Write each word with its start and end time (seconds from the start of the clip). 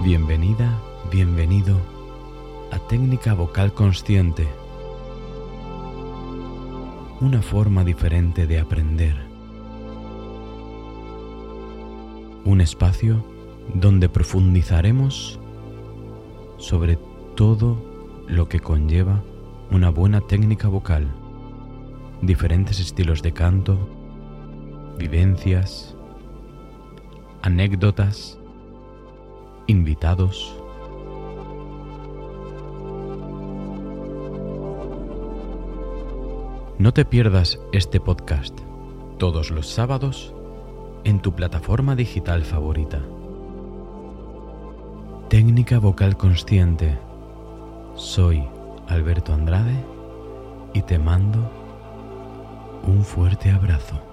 Bienvenida, 0.00 0.80
bienvenido 1.10 1.76
a 2.70 2.78
Técnica 2.78 3.34
Vocal 3.34 3.74
Consciente. 3.74 4.46
Una 7.20 7.42
forma 7.42 7.82
diferente 7.82 8.46
de 8.46 8.60
aprender. 8.60 9.16
Un 12.44 12.60
espacio 12.60 13.24
donde 13.74 14.08
profundizaremos 14.08 15.40
sobre 16.58 16.96
todo 17.34 17.76
lo 18.28 18.48
que 18.48 18.60
conlleva 18.60 19.24
una 19.72 19.90
buena 19.90 20.20
técnica 20.20 20.68
vocal, 20.68 21.08
diferentes 22.22 22.78
estilos 22.78 23.20
de 23.20 23.32
canto, 23.32 23.76
vivencias, 24.96 25.96
anécdotas, 27.42 28.37
invitados. 29.68 30.58
No 36.78 36.92
te 36.92 37.04
pierdas 37.04 37.60
este 37.72 38.00
podcast 38.00 38.58
todos 39.18 39.50
los 39.50 39.68
sábados 39.68 40.34
en 41.04 41.20
tu 41.20 41.34
plataforma 41.34 41.94
digital 41.94 42.44
favorita. 42.44 43.02
Técnica 45.28 45.78
vocal 45.78 46.16
consciente. 46.16 46.98
Soy 47.94 48.42
Alberto 48.86 49.34
Andrade 49.34 49.84
y 50.72 50.80
te 50.82 50.98
mando 50.98 51.50
un 52.84 53.04
fuerte 53.04 53.50
abrazo. 53.50 54.07